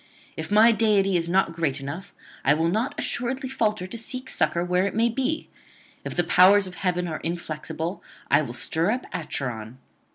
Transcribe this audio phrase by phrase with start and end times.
[0.35, 2.11] If my deity is not great enough,
[2.43, 5.47] I will not assuredly falter to seek succour where it may be;
[6.03, 9.77] if the powers of heaven are inflexible, I will stir up Acheron.